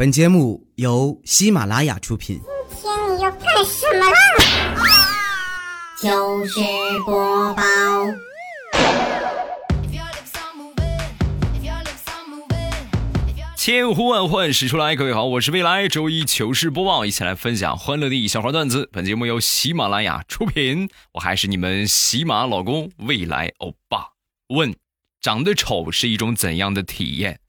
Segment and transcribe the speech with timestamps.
[0.00, 2.40] 本节目由喜马拉雅出品。
[2.70, 4.16] 今天你要干什么啦？
[6.00, 6.58] 糗事
[7.04, 7.62] 播报，
[13.54, 18.88] 千呼万唤始出来，各位好，我是未来周一糗事播报，一起来分享欢乐的小花段子。
[18.90, 24.12] 本节目由喜马拉雅出品，我还是你们喜马老公未来欧巴。
[24.48, 24.74] 问：
[25.20, 27.40] 长得丑是一种怎样的体验？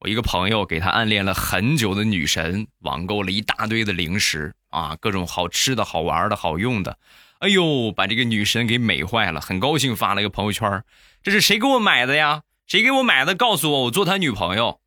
[0.00, 6.98] 我一个朋友给他暗恋了很久的女神，网购了一大堆的零食啊，各种好吃的、好玩的、好用的，
[7.40, 10.84] 哎呦，把这个女神给美坏了，很高兴发了一个朋友圈，
[11.22, 12.42] 这是谁给我买的呀？
[12.66, 13.34] 谁给我买的？
[13.34, 14.80] 告诉我，我做他女朋友。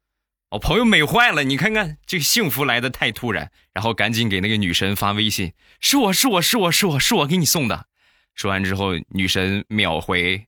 [0.51, 7.87] 我朋友美坏了，你看看这个幸福来的太突然，然后赶紧给那个女神发微信，是我是我是我是我是我给你送的。
[8.35, 10.47] 说完之后，女神秒回，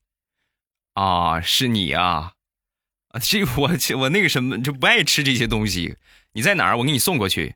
[0.93, 2.33] 啊，是你啊。
[3.13, 5.95] 啊，这我我那个什么就不爱吃这些东西。
[6.31, 6.77] 你在哪儿？
[6.77, 7.53] 我给你送过去。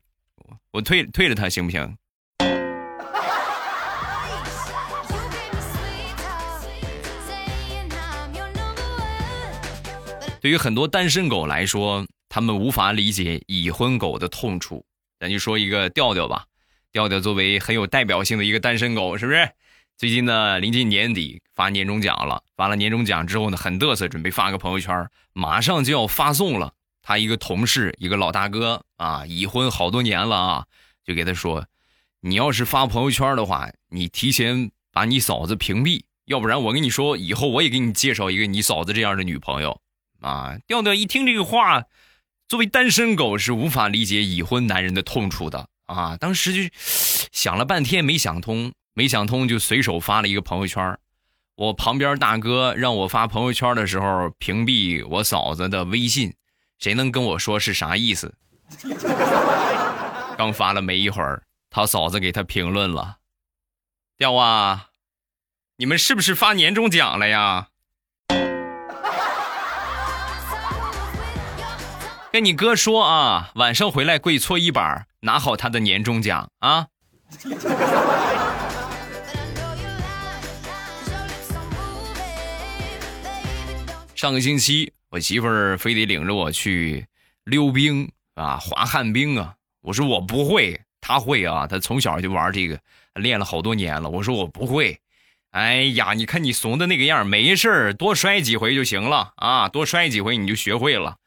[0.69, 1.97] 我退退了他行不行？
[10.39, 14.85] 对于很多单身狗来说，他们无法理解已婚狗的痛处。
[15.19, 16.45] 咱就说一个调调吧，
[16.91, 19.49] 调调作为很有代表性的一个单身狗，是不是？
[19.97, 22.43] 最近呢，临近年底发年终奖了。
[22.57, 26.73] 发了年终奖之后呢，很嘚瑟，准备发个朋友圈，马上就要发送了。
[27.03, 30.65] 他一个同事，一个老大哥啊，已婚好多年了啊，
[31.05, 31.67] 就给他说
[32.19, 39.79] ：“你要是发朋友圈的话，你提前把你嫂子屏蔽，要不然我跟你说，以后我也给你介绍一个你嫂子这样的女朋友。”
[40.19, 41.83] 啊，调调一听这个话，
[42.47, 46.17] 作为单身狗是无法理解已婚男人的痛处的啊。
[46.17, 46.75] 当时就
[47.31, 48.73] 想了半天没想通。
[48.93, 50.97] 没想通，就随手发了一个朋友圈
[51.57, 56.35] 我旁边大哥让我发朋友圈的时候屏蔽我嫂子的微信，
[56.77, 58.35] 谁能跟我说是啥意思？
[60.37, 61.41] 刚发了没一会儿，
[61.71, 63.17] 他嫂子给他评论了
[64.19, 64.89] ：“调啊，
[65.77, 67.69] 你们是不是发年终奖了呀？”
[72.31, 76.89] 跟你哥说啊，晚上回来跪搓衣板，拿好他的年终奖啊。
[84.17, 87.05] 上个星期，我媳妇儿非得领着我去
[87.43, 89.53] 溜冰啊，滑旱冰啊。
[89.81, 92.79] 我说我不会，她会啊，她从小就玩这个，
[93.13, 94.09] 练了好多年了。
[94.09, 94.99] 我说我不会。
[95.51, 101.17] 哎呀，你看你怂的那个样，没事儿，多摔几回就行了啊，多摔几回你就学会了。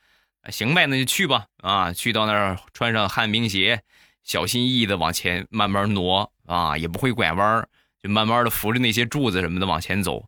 [0.51, 1.47] 行呗，那就去吧。
[1.59, 3.83] 啊，去到那儿穿上旱冰鞋，
[4.25, 7.69] 小心翼翼的往前慢慢挪啊，也不会拐弯，
[8.03, 10.27] 就慢慢的扶着那些柱子什么的往前走。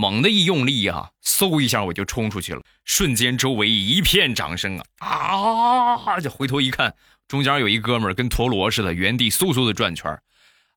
[0.00, 4.84] 猛的一用力啊，嗖一下我就冲出去了，瞬间周围一片掌声啊
[6.06, 6.18] 啊！
[6.20, 6.94] 就回头一看，
[7.28, 10.18] 中间有一哥们儿跟陀螺似的，原地嗖嗖的转圈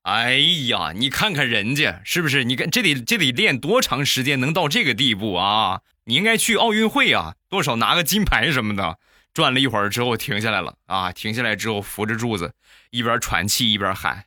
[0.02, 0.36] 哎
[0.68, 2.44] 呀，你看看人家是不是？
[2.44, 5.80] 你看这得这得练多长时间能到这个地步啊？
[6.04, 8.98] 你应该去奥运会啊，多少拿个金牌什么的。
[9.32, 12.52] 转了一会儿之后停下来了啊，停下来之后扶着柱子，
[12.90, 14.26] 一边喘气一边喊：“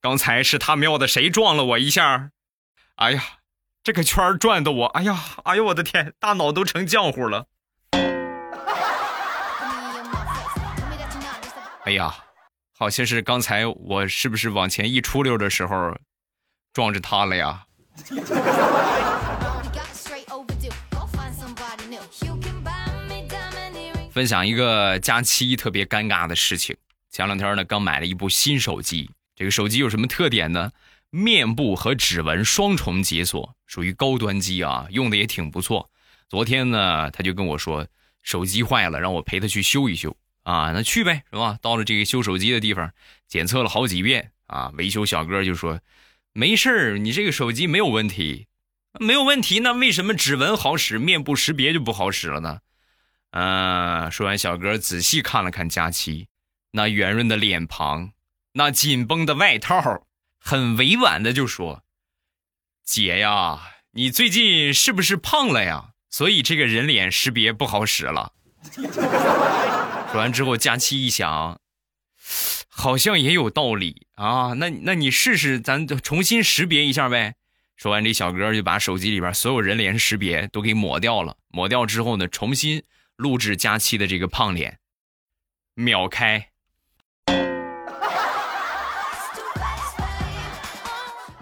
[0.00, 2.30] 刚才是他喵的谁撞了我一下？
[2.94, 3.22] 哎呀！”
[3.84, 7.46] 这个圈转的我，哎呀，哎呦，我的天，大脑都成浆糊了。
[11.84, 12.14] 哎呀，
[12.74, 15.94] 好像是刚才我是不是往前一出溜的时候
[16.72, 17.66] 撞着他了呀？
[24.10, 26.74] 分享一个假期特别尴尬的事情。
[27.10, 30.70] 前两天呢，刚买了一部新手机，这个手机有什么特点呢？
[31.14, 35.88] 面部和指纹双重解锁，属于高端机啊，用的也挺不错。
[36.28, 37.86] 昨天呢，他就跟我说
[38.24, 40.72] 手机坏了，让我陪他去修一修啊。
[40.72, 41.56] 那去呗，是吧？
[41.62, 42.92] 到了这个修手机的地方，
[43.28, 44.72] 检测了好几遍啊。
[44.76, 45.78] 维修小哥就说
[46.34, 48.48] ：“没事儿，你这个手机没有问题，
[48.98, 49.60] 没有问题。
[49.60, 52.58] 那为什么指纹好使，面部识别就不好使了呢？”
[53.30, 56.26] 嗯，说完，小哥仔细看了看佳琪
[56.72, 58.10] 那圆润的脸庞，
[58.54, 60.04] 那紧绷的外套。
[60.46, 61.82] 很委婉的就说
[62.84, 63.62] ：“姐呀，
[63.92, 65.92] 你最近是不是胖了呀？
[66.10, 68.34] 所以这个人脸识别不好使了。
[70.12, 71.58] ”说完之后，佳期一想，
[72.68, 74.52] 好像也有道理啊。
[74.52, 77.36] 那那你试试，咱重新识别一下呗。
[77.76, 81.38] 说完，这小哥就把手机里边所有人脸识别都给抹掉了。
[81.48, 82.84] 抹掉之后呢，重新
[83.16, 84.78] 录制佳期的这个胖脸，
[85.72, 86.50] 秒开。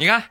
[0.03, 0.25] 你看，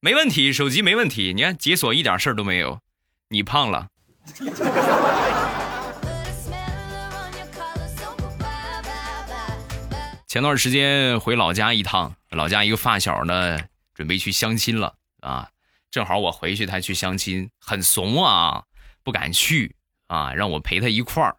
[0.00, 1.34] 没问题，手机没问题。
[1.34, 2.80] 你看解锁一点事儿都没有。
[3.28, 3.88] 你胖了。
[10.26, 13.60] 前段时间回老家一趟，老家一个发小呢，
[13.92, 15.50] 准备去相亲了啊。
[15.90, 18.64] 正好我回去，他去相亲，很怂啊，
[19.02, 19.76] 不敢去
[20.06, 21.36] 啊，让我陪他一块儿。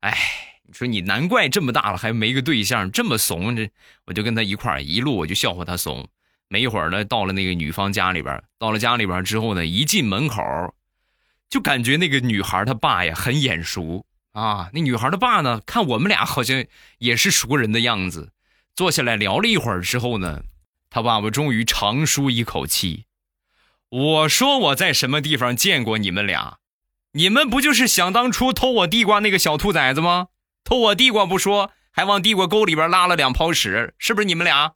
[0.00, 0.16] 哎，
[0.66, 3.54] 你说你难怪这么大了还没个对象，这么怂。
[3.54, 3.70] 这
[4.06, 6.08] 我就跟他一块儿，一路我就笑话他怂。
[6.52, 10.42] 没一会儿呢，到了那个女方家里边，到了家里边之后呢，一进门口，
[11.48, 14.68] 就感觉那个女孩她爸呀很眼熟啊。
[14.72, 16.64] 那女孩的爸呢，看我们俩好像
[16.98, 18.32] 也是熟人的样子。
[18.74, 20.42] 坐下来聊了一会儿之后呢，
[20.90, 23.04] 他爸爸终于长舒一口气。
[23.88, 26.58] 我说我在什么地方见过你们俩？
[27.12, 30.28] 你们不就是想当初偷我地瓜那个小兔崽子吗？
[30.64, 34.72] 偷我地瓜不说，还往地瓜沟里边拉了两泡屎，是不是你们俩？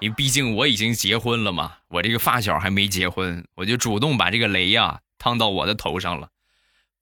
[0.00, 6.30] 因为毕竟我已经结婚了嘛，我这个发小还没结婚，我就主动把这个雷呀烫到我的头上了。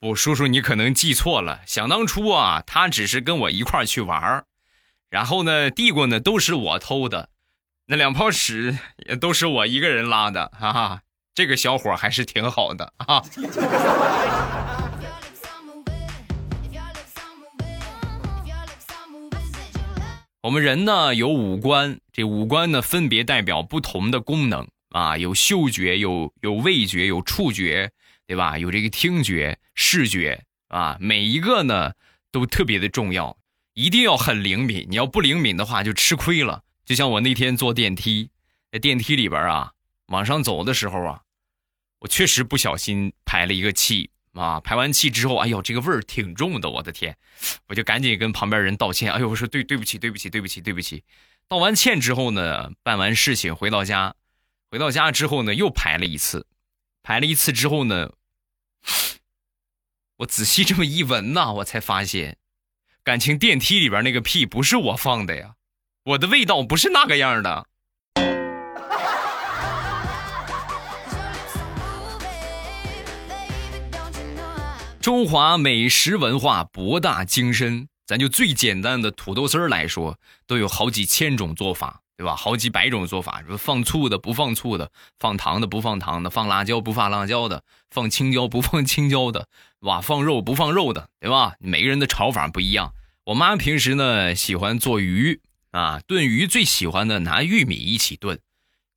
[0.01, 1.61] 不，叔叔，你可能记错了。
[1.67, 4.45] 想当初啊，他只是跟我一块去玩
[5.11, 7.31] 然后呢，地瓜呢都是我偷的。
[7.87, 8.79] 那两泡屎
[9.09, 11.03] 也都是我一个人拉的，哈哈，
[11.35, 13.23] 这个小伙还是挺好的啊。
[20.43, 27.91] 我们人呢有五官，这五官呢分别代表不同的功能啊，有嗅觉，有有味觉，有触觉，
[28.25, 28.57] 对吧？
[28.57, 31.93] 有这个听觉、视觉啊，每一个呢
[32.31, 33.37] 都特别的重要，
[33.75, 34.87] 一定要很灵敏。
[34.89, 36.63] 你要不灵敏的话，就吃亏了。
[36.85, 38.31] 就像我那天坐电梯，
[38.71, 39.73] 在电梯里边啊，
[40.07, 41.23] 往上走的时候啊，
[41.99, 44.61] 我确实不小心排了一个气啊。
[44.61, 47.17] 排完气之后，哎呦，这个味儿挺重的，我的天！
[47.67, 51.05] 我就赶紧跟旁边人道歉，哎呦，我说对对不起，对不起，对不起，对不起。
[51.49, 54.15] 道完歉之后呢，办完事情回到家，
[54.71, 56.47] 回到家之后呢，又排了一次，
[57.03, 58.13] 排了一次之后呢，
[60.19, 62.37] 我仔细这么一闻呐，我才发现，
[63.03, 65.55] 感情电梯里边那个屁不是我放的呀。
[66.05, 67.67] 我的味道不是那个样的。
[75.09, 82.37] 中华美食文化博大精深，咱就最简单的土豆丝来说，都有好几千种做法，对吧？
[82.37, 91.55] 好几百种做法，什么放醋的，不放醋的；放糖的，不放糖的；放辣椒不放辣椒的；放青椒不放青椒的，哇，放肉不放肉的，对吧？
[91.59, 92.93] 每个人的炒法不一样。
[93.25, 95.41] 我妈平时呢喜欢做鱼。
[95.71, 98.39] 啊，炖鱼最喜欢的拿玉米一起炖，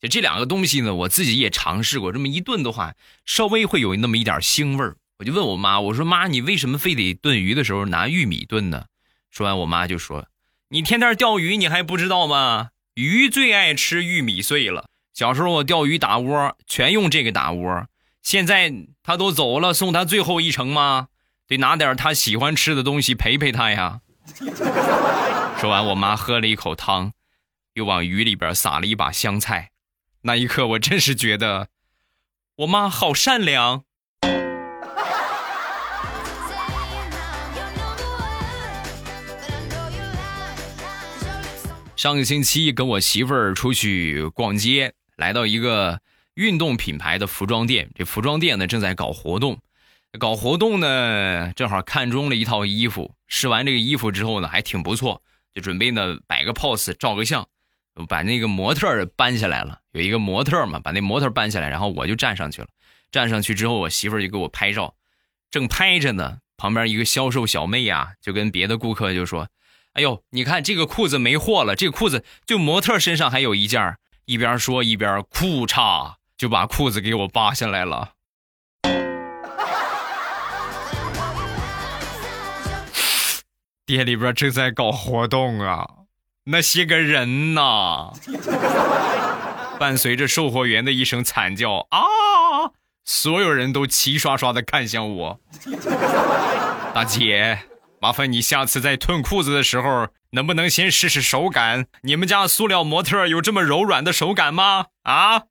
[0.01, 2.11] 就这两个东西呢，我自己也尝试过。
[2.11, 4.97] 这么一炖的话，稍微会有那么一点腥味儿。
[5.21, 8.85] 我就问我妈，我说妈，你为什么非得炖鱼的时候拿玉米炖呢？
[9.29, 10.25] 说完，我妈就说
[10.69, 12.69] ：“你天天钓鱼，你还不知道吗？
[12.95, 14.88] 鱼最爱吃玉米碎了。
[15.13, 17.85] 小时候我钓鱼打窝，全用这个打窝。
[18.23, 18.73] 现在
[19.03, 21.09] 他都走了，送他最后一程吗？
[21.47, 24.01] 得拿点他喜欢吃的东西陪陪他呀。
[25.62, 27.12] ”说完，我妈喝了一口汤，
[27.75, 29.69] 又往鱼里边撒了一把香菜。
[30.24, 31.67] 那一刻，我真是觉得
[32.56, 33.83] 我妈好善良。
[42.01, 46.01] 上个星期跟我媳妇儿出去逛街，来到一个
[46.33, 47.92] 运动品牌的服装店。
[47.94, 49.59] 这服装店呢正在搞活动，
[50.18, 53.13] 搞活动呢正好看中了一套衣服。
[53.27, 55.22] 试完这个衣服之后呢，还挺不错。
[55.53, 57.48] 就准备呢摆个 pose 照个相，
[58.10, 59.81] 把那个模特搬下来了。
[59.91, 62.67] 有一个模特嘛，把那模特搬下来，然后我就站上去了。
[63.12, 64.96] 站上去之后，我媳妇儿就给我拍照，
[65.51, 66.39] 正拍着呢。
[66.58, 69.48] 旁边一个销售小妹呀，就跟别的顾客就说
[69.93, 78.12] ：“哎呦，你看这个裤子没货了，这个裤子就模特身上还有一件。”一边说一边裤衩就把裤子给我扒下来了。
[83.86, 85.86] 店里边正在搞活动啊，
[86.45, 88.13] 那些个人呐，
[89.77, 92.00] 伴随着售货员的一声惨叫啊，
[93.03, 95.41] 所有人都齐刷刷的看向我。
[96.93, 97.60] 大姐，
[98.03, 101.86] 麻烦你下次在褪裤子的时候，能不能先试试手感？
[102.01, 104.88] 你们家塑料模特有这么柔软的手感吗？
[105.03, 105.43] 啊？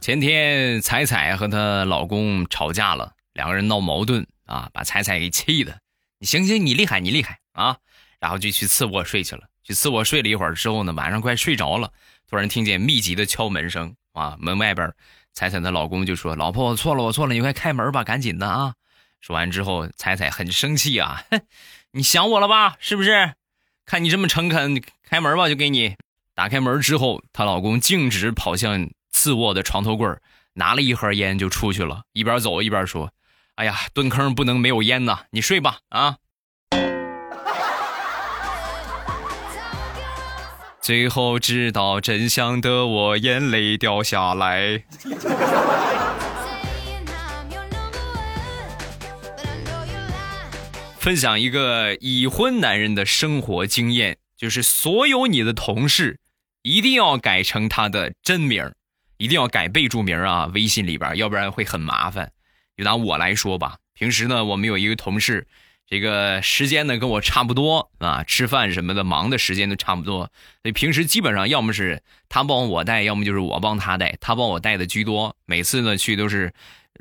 [0.00, 5.80] 前天彩彩和她老公吵架了，两个人闹矛盾啊，把彩彩给气的。
[6.20, 7.76] 你行行，你厉害，你厉害啊！
[8.20, 9.48] 然后就去次卧睡去了。
[9.64, 11.90] 去次卧睡了一会儿之后呢，晚上快睡着了，
[12.30, 14.92] 突然听见密集的敲门声啊，门外边
[15.32, 18.74] 彩彩的老公就说：“老婆，我错了，我错了，你快开门吧，赶紧的啊！”
[19.20, 21.24] 说完之后，彩彩很生气啊，
[21.92, 22.76] 你想我了吧？
[22.78, 23.34] 是不是？
[23.86, 25.96] 看你这么诚恳，开门吧，就给你。
[26.34, 30.08] 打开门之后，她老公径直跑向次卧的床头柜，
[30.54, 33.12] 拿了一盒烟就出去了，一边走一边说
[33.56, 36.16] ：“哎呀，蹲坑不能没有烟呐，你睡吧啊。”
[40.82, 44.82] 最后知道真相的我，眼泪掉下来。
[50.98, 56.18] 分享一个已婚男人的生活经验，就是所有你的同事
[56.62, 58.72] 一定要改成他的真名，
[59.18, 62.32] 一定要改备注名啊，微信里边，要不然会很麻烦。
[62.76, 65.46] 就拿我来说吧，平时呢，我们有一个同事，
[65.92, 70.20] 这个时间呢跟我差不多啊，吃饭什么的忙的时间都差不多，
[70.62, 75.36] 所以平时基本上要么是他帮我带，要么就是我帮他带，他帮我带的居多。
[75.44, 76.50] 每次呢去都是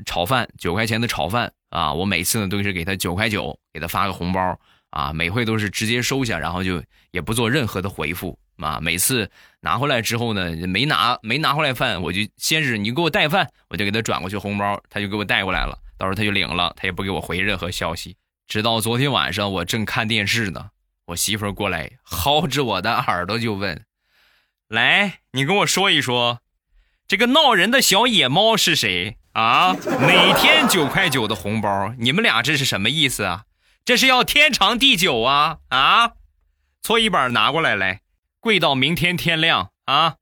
[0.06, 1.54] 炒饭，九块钱的炒饭。
[1.70, 8.78] 啊，我每次呢都是给他九块九，给他发个红包啊，每回都是直接收下，然后就也不做任何的回复啊。
[8.82, 9.32] 每次
[9.62, 18.18] 拿回来之后呢，没拿没拿回来饭，我就先是你给我带饭，我就给他转过去红包，他就给我带过来了，到时候他就领了，他也不给我回任何消息。
[18.52, 20.72] 直到昨天晚上，我正看电视呢，
[21.06, 23.86] 我媳妇过来薅着我的耳朵就问
[24.68, 26.42] ：“来，你跟我说一说，
[27.08, 33.46] 这个闹人的小野猫是谁？”啊，每天九块九的红包，你们俩这是什么意思啊？
[33.86, 36.12] 这是要天长地久啊啊！
[36.82, 38.02] 搓衣板拿过来，来，
[38.42, 40.16] 跪到明天天亮啊！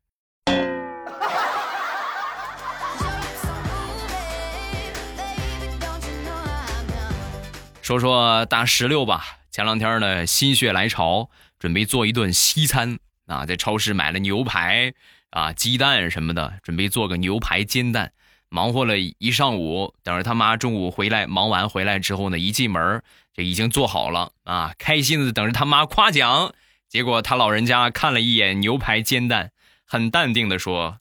[7.89, 14.93] 说说大石榴吧，前两天呢心血来潮，准备做一顿西餐啊，在超市买了牛排
[15.31, 18.11] 啊、鸡蛋什么的，准备做个牛排煎蛋。
[18.49, 23.01] 忙活了一上午，等着他妈中午回来，忙完回来之后呢，一进门
[23.33, 26.53] 就已经做好了啊，开心的等着他妈夸奖。
[26.87, 29.49] 结果他老人家看了一眼牛排煎蛋，
[29.83, 30.99] 很淡定的说：“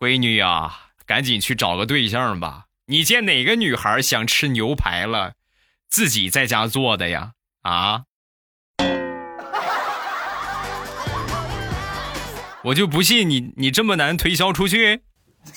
[0.00, 2.64] 闺女呀，赶紧去找个对象吧。
[2.86, 5.34] 你见哪个女孩想吃牛排了，
[5.94, 7.34] 自己在家做的呀？
[7.62, 8.02] 啊？
[12.64, 15.02] 我就不信你你这么难推销出去。”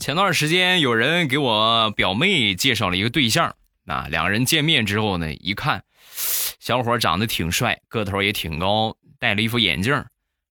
[0.00, 3.54] 前段时间有人给我表妹介绍了一个对象，
[3.84, 5.84] 啊，两个人见面之后呢，一看，
[6.58, 10.02] 小伙长得挺帅，个头也挺高，戴了一副眼镜。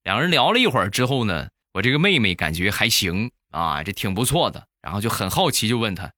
[0.04, 6.12] 两人聊了一会儿之后呢，我这个妹妹感觉还行啊，这挺不错的，然后就很好奇，就问他：“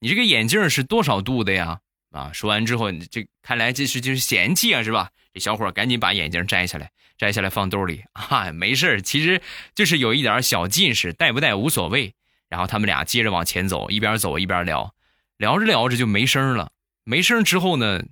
[0.00, 1.80] 你这个眼镜是多少度的呀？”
[2.10, 5.10] 啊，说完之后，这看来这是就是嫌弃啊，是吧？
[5.34, 9.42] 这小伙赶紧把眼镜摘下来，摘下来放兜里啊，没事其实
[9.74, 12.14] 就是有一点小近视，戴不戴无所谓。
[12.48, 14.94] 然后他们俩接着往前走，一边走一边聊，
[15.36, 16.72] 聊着聊着就没声了。
[17.04, 18.02] 没声之后呢，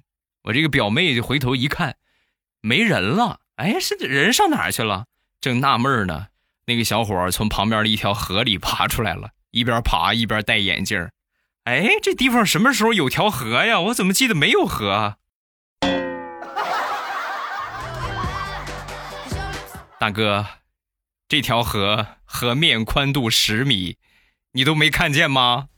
[0.43, 1.97] 我这个表妹就回头一看，
[2.61, 3.41] 没人了。
[3.55, 5.07] 哎，是人上哪去了？
[5.41, 6.27] 正纳闷呢，
[6.69, 11.09] 那个小伙从旁边的一条河里爬出来了，一边爬一边戴眼镜。
[11.63, 13.79] 哎，这地方什么时候有条河呀？
[13.79, 15.17] 我怎么记得没有河？
[20.01, 20.45] 大哥，
[21.29, 23.97] 这条河河面宽度十米。
[24.53, 25.69] 你都没看见吗？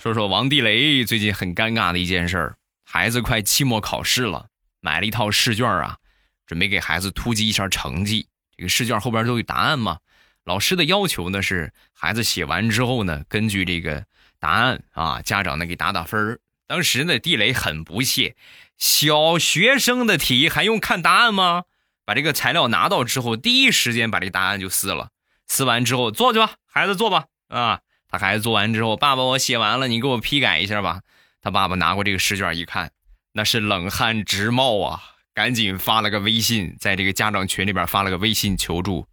[0.00, 2.56] 说说王地雷最近很尴尬的一件事儿，
[2.96, 4.46] 孩子快期末考试了，
[4.80, 5.98] 买了一套试卷啊，
[6.46, 8.26] 准备给孩子突击一下成绩。
[8.56, 9.98] 这个试卷后边都有答案嘛，
[10.44, 14.06] 老师的要求呢是孩子写完之后呢，根据这个
[14.38, 16.40] 答案啊，家长呢给打打分。
[16.66, 18.34] 当时呢，地雷很不屑，
[18.78, 21.64] 小学生的题还用看答案吗？
[22.06, 25.10] 把这个材料拿到之后，第一时间把这答案就撕了。
[25.46, 27.26] 撕完之后，做去吧，孩子做吧。
[27.48, 31.02] 啊，他孩子做完之后，爸爸我写完了，你给我批改一下吧。
[31.46, 32.90] 他爸爸拿过这个试卷一看，
[33.32, 35.00] 那是冷汗直冒啊，
[35.32, 39.06] 赶紧发了个微信，在这个家长群里边发了个微信求助。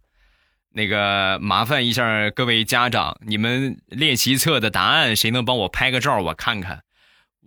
[0.70, 6.82] 那个麻烦一下各位家长，你们练习册的答案谁能帮我拍个照，我看看。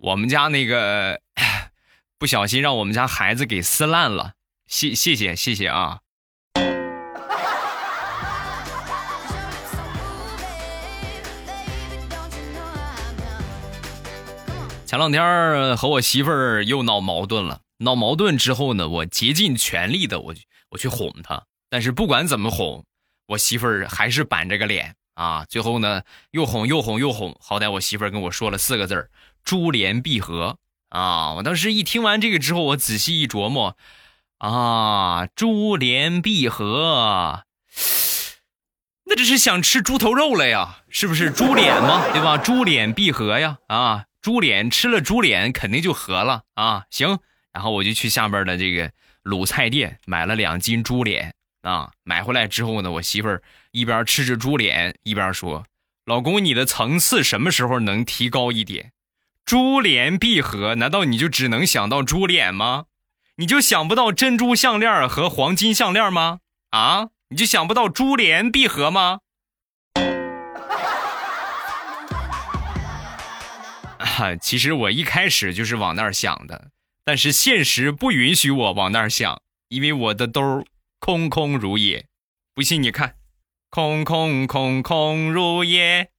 [0.00, 1.20] 我们家那个
[2.18, 4.32] 不小心让我们家孩子给撕烂了。
[4.66, 5.98] 谢谢谢谢谢啊！
[14.88, 20.34] 前两天和我媳妇儿又闹矛盾了，闹矛盾之后呢，我竭尽全力的我
[20.70, 22.86] 我去哄她，但是不管怎么哄，
[23.26, 25.44] 我媳妇儿还是板着个脸啊。
[25.44, 29.10] 最后呢，又哄又哄又哄，好歹我媳妇儿跟我说了四个字儿：
[29.44, 30.56] 珠联璧合
[30.88, 31.34] 啊！
[31.34, 33.76] 我当时一听完这个之后，我仔细一琢磨。
[34.38, 37.42] 啊，珠联璧合，
[39.04, 40.78] 那这是想吃猪头肉了呀？
[40.88, 42.04] 是不是猪脸吗？
[42.14, 42.38] 对吧？
[42.38, 43.58] 猪脸璧合呀！
[43.66, 46.84] 啊，猪脸吃了猪脸肯定就合了啊！
[46.90, 47.18] 行，
[47.52, 48.90] 然后我就去下边的这个
[49.22, 51.90] 卤菜店买了两斤猪脸啊。
[52.04, 55.64] 买回来之后呢，我媳妇儿一边吃着猪脸一边说
[56.04, 58.92] ：“老公，你的层次什么时候能提高一点？
[59.44, 62.86] 猪脸必合，难道你就只能想到猪脸吗？
[63.36, 66.40] 你就想不到珍珠项链和黄金项链吗？
[66.70, 69.20] 啊？”你就想不到珠联璧合吗？
[74.40, 76.70] 其实我一开始就是往那儿想的，
[77.04, 80.64] 但是现实不允许我往那儿想，因为我的兜
[80.98, 82.06] 空空如也。
[82.54, 83.14] 不信你看，
[83.70, 86.10] 空空空空如也。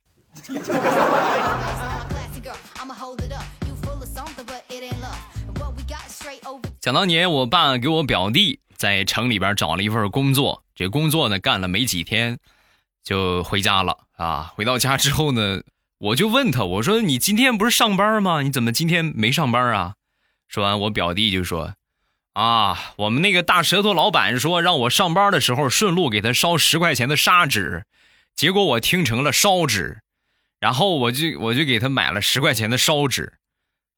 [6.81, 10.63] 想当年，我爸给我表弟在城里边找了一份工作。
[10.73, 12.39] 这工作呢干了没几天，
[13.03, 14.53] 就回家了啊！
[14.55, 15.61] 回到家之后呢，
[15.99, 18.41] 我就问他，我说：“你今天不是上班吗？
[18.41, 19.95] 你怎么今天没上班啊？”
[20.47, 21.73] 说完，我表弟就说
[22.33, 27.83] ：“啊，我们那个大舌头老板说让我上班的时候顺路给他烧十块钱的砂纸，
[28.33, 29.99] 结果我听成了烧纸，
[30.61, 33.33] 然后我就我就给他买了十块钱的烧纸，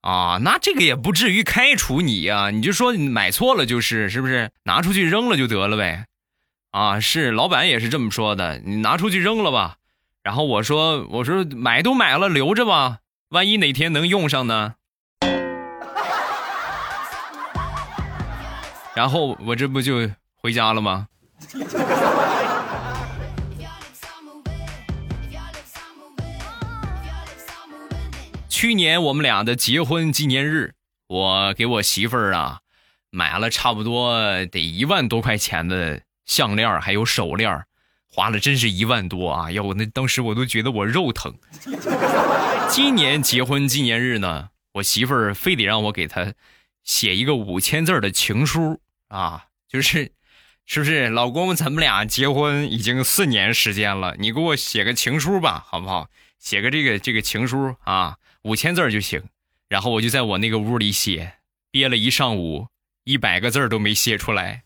[0.02, 4.50] 啊，那这个也不至于开除你呀，你就说你买错了就是是不是？
[4.64, 6.08] 拿出去扔了就得了呗。”
[6.72, 9.78] 啊，是老板也是这么说的，你拿出去扔了吧。
[10.24, 13.00] 然后我说，我说买都买了，留着吧，
[13.30, 14.76] 万一哪天能用上呢。
[18.94, 21.08] 然后我这不就回家了吗？
[28.50, 30.76] 去年我们俩的结婚纪念日，
[31.08, 32.60] 我给我媳妇儿啊
[33.10, 34.14] 买了差不多
[34.46, 36.02] 得一万多块钱的。
[36.24, 37.66] 项链还有手链
[38.14, 39.52] 花了真是一万多啊！
[39.52, 41.34] 要我那当时我都觉得我肉疼。
[42.70, 46.34] 今年结婚纪念日呢，我媳妇儿非得让我给她
[46.84, 50.12] 写一个五千字的情书啊，就是，
[50.66, 51.56] 是不是老公？
[51.56, 56.10] 咱们俩结婚已经四年时间了，你给我写个情书吧，好不好？
[56.38, 59.24] 写个这个这个情书啊，五千字就行。
[59.70, 61.36] 然后我就在我那个屋里写，
[61.72, 62.68] 憋了一上午，
[63.06, 64.64] 一百个字都没写出来。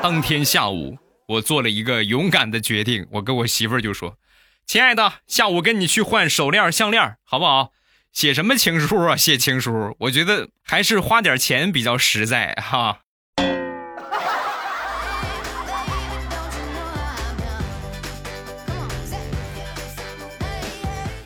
[0.00, 0.96] 当天下午，
[1.30, 3.06] 我做了一个勇敢的决定。
[3.12, 4.18] 我跟我媳妇儿就说
[4.66, 7.70] ：“亲爱的，下午跟你去换手链、项链，好不好？
[8.12, 9.14] 写什么情书啊？
[9.14, 13.02] 写情书，我觉得还是花点钱比较实在哈。”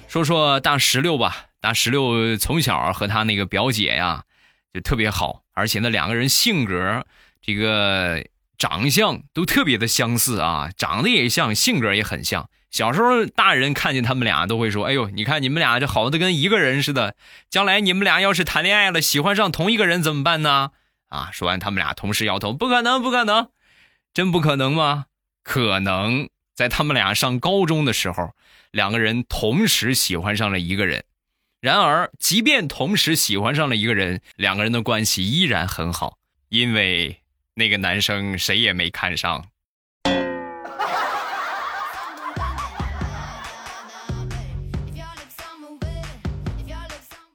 [0.07, 4.25] 说说大石榴吧，大石榴从小和他那个表姐呀
[4.75, 7.07] 就特别好，而且那两个人性格
[7.41, 8.23] 这个。
[8.59, 12.49] 长相都特别的相似啊，长得也像，性格也很像。
[12.71, 17.15] 小时候，大人看见他们俩都会说：“哎呦，你看你们俩这好的跟一个人似的。”
[17.49, 20.73] 将来你们俩要是谈恋爱了，喜欢上同一个人怎么办呢？
[21.09, 21.31] 啊！
[21.33, 23.51] 说完，他们俩同时摇头：“不可能，不可能，
[24.13, 25.07] 真不可能吗？
[25.45, 28.33] 可能。”在他们俩上高中的时候，
[28.73, 31.05] 两个人同时喜欢上了一个人。
[31.61, 37.21] 然而，即便同时喜欢上了一个人，两个人的关系依然很好，因为。
[37.57, 39.47] 那个男生谁也没看上。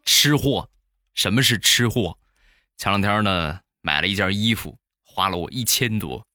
[0.04, 0.70] 吃货，
[1.14, 2.18] 什么是吃货？
[2.76, 6.28] 前两天呢，买了一件衣服，花了我一千多。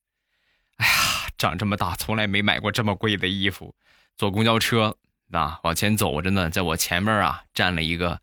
[0.77, 0.93] 哎呀，
[1.37, 3.75] 长这么大从来没买过这么贵的衣服。
[4.17, 4.97] 坐公交车
[5.33, 8.19] 啊，往前走着呢，在我前面啊站了一个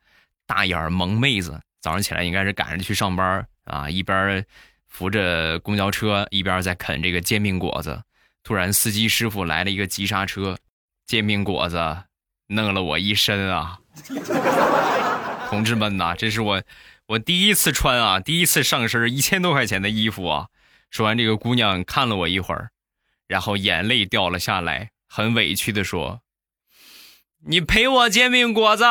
[0.47, 1.62] 大眼萌妹子。
[1.80, 4.43] 早上起来应该是赶着去上班啊，一边。
[4.92, 8.04] 扶着公交车，一边在啃这个煎饼果子，
[8.44, 10.58] 突然司机师傅来了一个急刹车，
[11.08, 12.04] 煎饼果子
[12.48, 13.80] 弄了我一身啊！
[15.50, 16.62] 同志们呐，这是我
[17.08, 20.48] 我第一次穿啊，第一次上身一千多块钱的衣服啊！
[20.90, 22.72] 说完，这个姑娘看了我一会儿，
[23.28, 26.22] 然后眼泪掉了下来，很委屈的说
[27.48, 28.84] ：“你赔我煎饼果子。”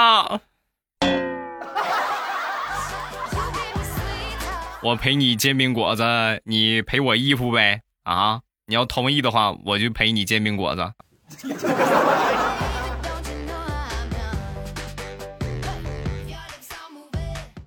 [4.83, 6.03] 我赔你煎饼果子，
[6.45, 7.83] 你赔我衣服呗？
[8.03, 10.93] 啊，你要同意的话，我就赔你煎饼果子。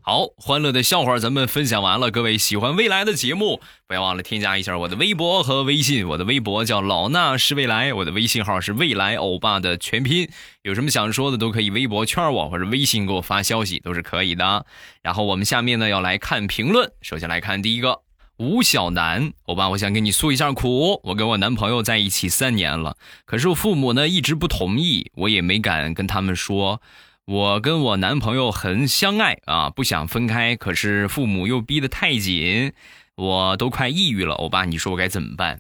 [0.06, 2.12] 好，欢乐的笑话咱们分享完了。
[2.12, 6.06] 各位喜欢未来的节目，不要忘了添加一下我的微博和微信。
[6.06, 10.30] 我的微博叫老衲是未来，我的微信号是未来欧巴的全拼。
[10.62, 14.66] 有什么想说的，都可以微博圈我，或者微信给我发消息，都是可以的。
[15.02, 18.02] 然后我们下面呢要来看评论，首先来看第一个，
[18.36, 21.00] 吴小楠，欧巴，我想跟你诉一下苦。
[21.06, 26.82] 我跟我男朋友在一起三年了，可是我父母呢一直不同意，我也没敢跟他们说。
[27.26, 32.74] 我跟我男朋友很相爱啊，不想分开，可是父母又逼得太紧，
[33.16, 34.36] 我都快抑郁了。
[34.36, 35.60] 欧巴，你说我该怎么办？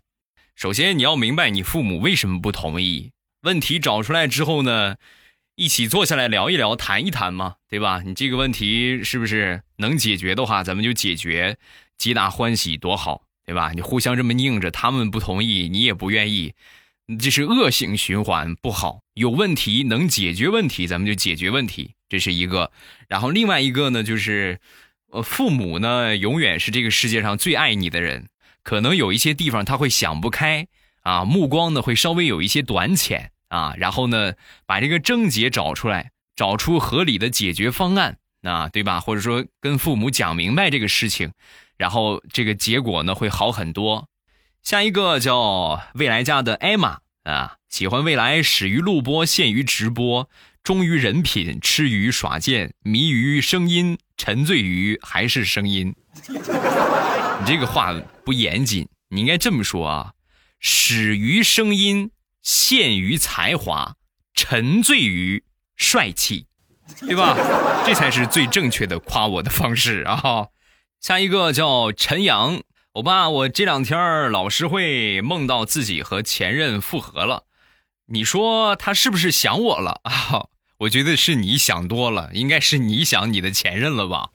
[0.56, 3.12] 首先你要明白你父母为什么不同意，
[3.43, 4.95] 问题找出来之后呢？
[5.56, 8.02] 一起坐下来聊一聊，谈一谈嘛，对吧？
[8.04, 11.58] 你这个问题是不是能解决的话，咱们就解决，
[11.95, 13.71] 皆大欢喜，多好，对吧？
[13.73, 16.56] 你互相这么拧着，他们不同意，你也不愿意，
[17.20, 19.02] 这是恶性循环，不好。
[19.13, 22.72] 有问题能解决问题，咱们就解决问题，这是一个。
[23.08, 24.60] 然后另外一个呢，就是，
[25.12, 28.28] 呃，父母呢，永远是这个世界上最爱你的人，
[28.63, 30.68] 可能有一些地方他会想不开
[31.02, 33.32] 啊，目光呢会稍微有一些短浅。
[33.50, 34.34] 啊，然后呢，
[34.66, 39.00] 把这个症结找出来，找出合理的解决方案，啊，对吧？
[39.00, 41.32] 或者说跟父母讲明白这个事情，
[41.78, 44.08] 然后这个结果呢会好很多。
[44.63, 50.30] 下一个叫未来家的艾玛啊，喜欢未来，始于录播，陷于直播，
[50.63, 55.93] 忠于人品，痴于耍剑，迷于声音，沉醉于还是声音。
[56.28, 60.13] 你这个话不严谨，你应该这么说啊，
[60.60, 62.12] 始于声音。
[62.41, 63.95] 陷于才华，
[64.34, 65.45] 沉醉于
[65.78, 66.47] 帅气，
[66.99, 67.38] 对吧？
[67.86, 70.47] 这才是最正确的夸我的方式啊！
[70.99, 72.62] 下一个叫陈阳，
[72.93, 77.45] 欧巴，我这两天老是会梦到自己和前任复合了，
[78.06, 80.45] 你说他是不是想我了啊？
[80.77, 84.29] 我觉得是你想多了，应该是你想你的前任了吧？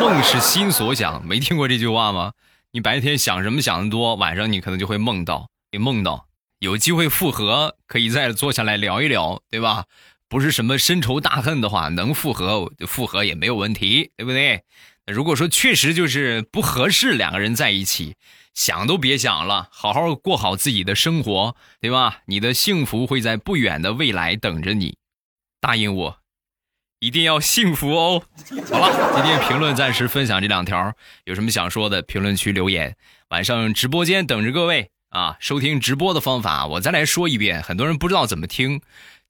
[0.00, 2.34] 梦是心所想，没听过这句话吗？
[2.70, 6.28] 你白天想什么想的多，晚上你可能就会梦到，你梦到。
[6.60, 9.86] 有机会复合，可以再坐下来聊一聊，对吧？
[10.28, 14.62] 不是什么深仇大恨的话，能复合复合也没有问题，对不对？
[15.06, 18.14] 如果说确实就是不合适，两个人在一起，
[18.54, 22.20] 想都别想了，好好过好自己的生活，对吧？
[22.26, 24.96] 你的幸福会在不远的未来等着你，
[25.60, 26.18] 答应我，
[27.00, 28.22] 一定要幸福哦。
[28.70, 32.96] 好了，今天评论暂时分享这两条，有什么想说的，评论区留言，
[33.30, 34.90] 晚上直播间等着各位。
[35.12, 37.62] 啊，收听直播的方法，我再来说一遍。
[37.62, 38.80] 很多人不知道怎么听，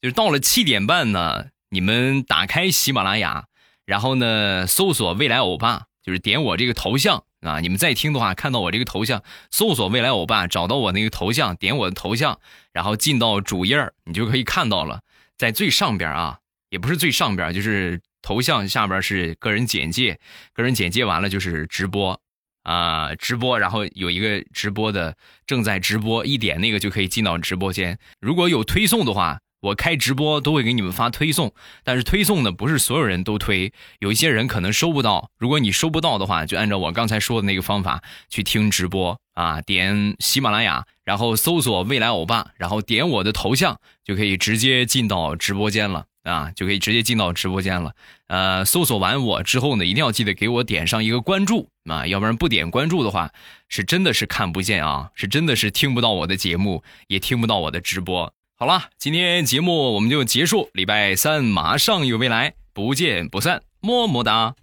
[0.01, 3.47] 就是到了七点半呢，你们打开喜马拉雅，
[3.85, 7.61] 然后呢搜索“未来欧巴”，就是点我这个头像啊。
[7.61, 12.39] 你们在听的话，看到我这个头像，搜索“未来欧巴”，找到我那个头像，点我的头像，
[12.73, 15.01] 然后进到主页你就可以看到了。
[15.37, 16.39] 在最上边啊，
[16.71, 20.19] 也不是最上边，就是头像下边是个人简介，
[20.53, 22.21] 个人简介完了就是直播。
[22.63, 25.17] 啊，直播，然后有一个直播的
[25.49, 27.99] 正在直播，一点那个就可以进到直播间。
[28.21, 31.55] 如果有推送的话，我开直播都会给你们发推送。
[31.83, 35.31] 但是推送呢，不是所有人都推，有一些人可能收不到。
[35.39, 46.05] 如果你收不到的话，就按照我刚才说的那个方法去听直播啊，点喜马拉雅，然后搜索未来欧巴，然后点我的头像，就可以直接进到直播间了。
[46.23, 47.97] 啊，就可以直接进到直播间了。
[48.29, 53.33] 呃，搜索完我之后呢，一定要记得给我点上一个关注啊，要不然不点关注的话，
[53.69, 58.33] 是真的是看不见啊，是真的是听不到我的节目，也听不到我的直播。
[58.63, 64.55] 好了，今天节目我们就结束，礼拜三马上有未来，不见不散，么么哒。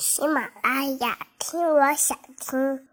[0.00, 2.88] 喜马拉雅听，我想听。